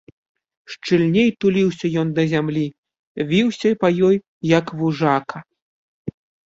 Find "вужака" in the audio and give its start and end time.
4.83-5.37